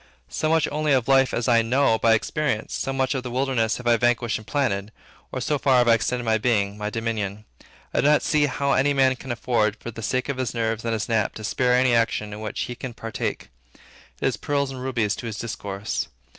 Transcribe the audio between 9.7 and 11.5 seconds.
for the sake of his nerves and his nap, to